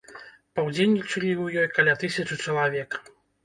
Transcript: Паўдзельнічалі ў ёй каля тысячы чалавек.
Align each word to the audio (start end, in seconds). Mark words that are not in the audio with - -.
Паўдзельнічалі 0.59 1.29
ў 1.33 1.67
ёй 1.67 1.71
каля 1.77 1.97
тысячы 2.07 2.43
чалавек. 2.49 3.03